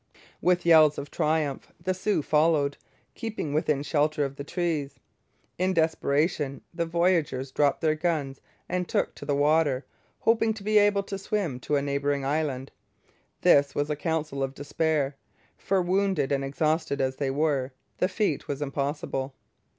[0.41, 2.75] With yells of triumph the Sioux followed,
[3.13, 4.99] keeping within shelter of the trees.
[5.59, 9.85] In desperation the voyageurs dropped their guns and took to the water,
[10.21, 12.71] hoping to be able to swim to a neighbouring island.
[13.41, 15.17] This was a counsel of despair,
[15.55, 19.35] for wounded and exhausted as they were, the feat was impossible.